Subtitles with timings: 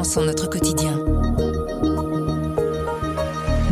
[0.00, 0.98] enfants notre quotidien.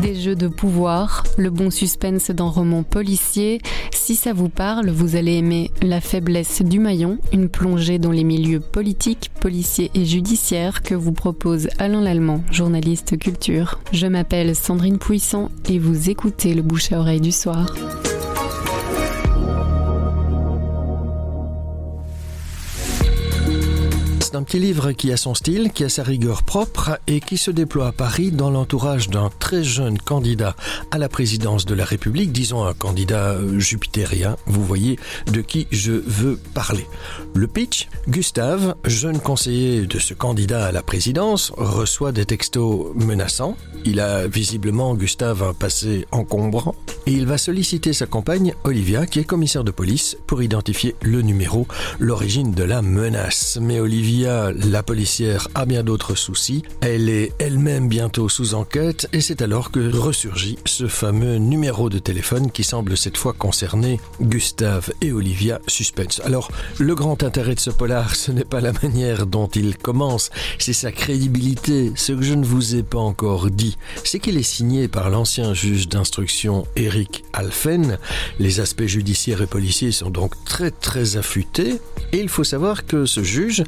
[0.03, 3.63] Des jeux de pouvoir, le bon suspense d'un roman policier.
[3.93, 8.25] Si ça vous parle, vous allez aimer La faiblesse du maillon, une plongée dans les
[8.25, 13.81] milieux politiques, policiers et judiciaires que vous propose Alain Lallemand, journaliste culture.
[13.93, 17.75] Je m'appelle Sandrine Puissant et vous écoutez le bouche à oreille du soir.
[24.39, 27.51] Un petit livre qui a son style, qui a sa rigueur propre et qui se
[27.51, 30.55] déploie à Paris dans l'entourage d'un très jeune candidat
[30.93, 34.97] à la présidence de la République, disons un candidat euh, jupitérien, vous voyez
[35.33, 36.87] de qui je veux parler.
[37.35, 43.57] Le pitch, Gustave, jeune conseiller de ce candidat à la présidence, reçoit des textos menaçants.
[43.85, 49.19] Il a visiblement, Gustave, un passé encombrant et il va solliciter sa compagne, Olivia, qui
[49.19, 51.67] est commissaire de police, pour identifier le numéro,
[51.99, 53.59] l'origine de la menace.
[53.61, 56.63] Mais Olivia la policière a bien d'autres soucis.
[56.81, 61.99] Elle est elle-même bientôt sous enquête et c'est alors que ressurgit ce fameux numéro de
[61.99, 66.21] téléphone qui semble cette fois concerner Gustave et Olivia Suspense.
[66.25, 70.31] Alors, le grand intérêt de ce polar, ce n'est pas la manière dont il commence,
[70.59, 71.93] c'est sa crédibilité.
[71.97, 75.55] Ce que je ne vous ai pas encore dit, c'est qu'il est signé par l'ancien
[75.55, 77.99] juge d'instruction Eric Alphen.
[78.39, 81.81] Les aspects judiciaires et policiers sont donc très très affûtés
[82.13, 83.65] et il faut savoir que ce juge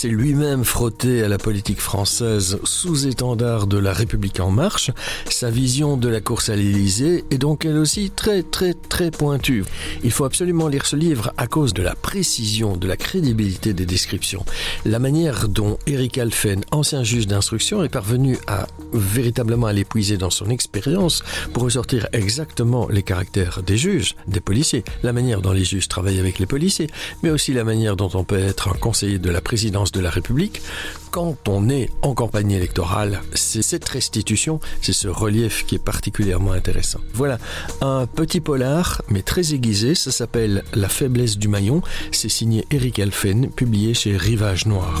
[0.00, 4.90] s'est lui-même frotté à la politique française sous étendard de la République en marche.
[5.28, 9.62] Sa vision de la course à l'Élysée est donc elle aussi très très très pointue.
[10.02, 13.84] Il faut absolument lire ce livre à cause de la précision, de la crédibilité des
[13.84, 14.42] descriptions.
[14.86, 20.30] La manière dont Eric Alphen, ancien juge d'instruction, est parvenu à véritablement à l'épuiser dans
[20.30, 25.64] son expérience pour ressortir exactement les caractères des juges, des policiers, la manière dont les
[25.64, 26.88] juges travaillent avec les policiers,
[27.22, 30.10] mais aussi la manière dont on peut être un conseiller de la présidence de la
[30.10, 30.62] République,
[31.10, 36.52] quand on est en campagne électorale, c'est cette restitution, c'est ce relief qui est particulièrement
[36.52, 37.00] intéressant.
[37.14, 37.38] Voilà,
[37.80, 41.82] un petit polar, mais très aiguisé, ça s'appelle La faiblesse du maillon,
[42.12, 45.00] c'est signé Eric Alphen, publié chez Rivage Noir.